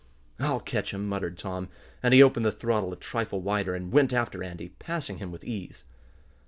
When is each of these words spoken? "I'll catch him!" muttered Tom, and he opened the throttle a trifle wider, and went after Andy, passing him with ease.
"I'll 0.39 0.59
catch 0.61 0.95
him!" 0.95 1.07
muttered 1.07 1.37
Tom, 1.37 1.69
and 2.01 2.11
he 2.11 2.23
opened 2.23 2.43
the 2.43 2.51
throttle 2.51 2.91
a 2.91 2.95
trifle 2.95 3.39
wider, 3.39 3.75
and 3.75 3.91
went 3.93 4.11
after 4.11 4.43
Andy, 4.43 4.69
passing 4.79 5.19
him 5.19 5.31
with 5.31 5.43
ease. 5.43 5.85